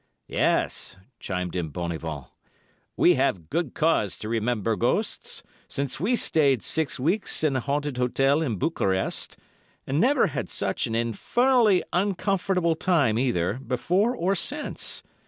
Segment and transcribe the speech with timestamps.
[0.27, 2.25] "'Yes,' chimed in Bonivon,
[2.97, 7.97] 'we have good cause to remember ghosts, since we stayed six weeks in a haunted
[7.97, 9.37] hotel in Bucharest,
[9.85, 15.03] and never had such an infernally uncomfortable time either before or since.